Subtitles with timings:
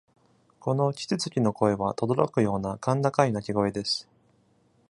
[0.59, 4.09] このキツツキの声は、とどろくような、甲高い鳴き声です。